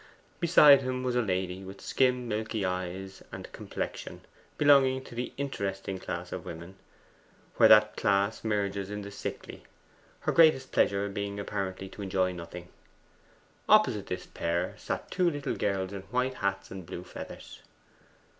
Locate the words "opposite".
13.69-14.07